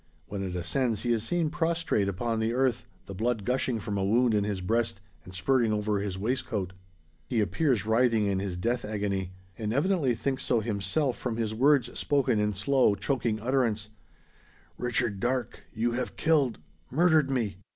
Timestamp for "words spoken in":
11.53-12.55